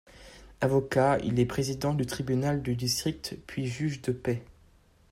[0.61, 4.43] Avocat, il est président du tribunal de district puis juge de paix.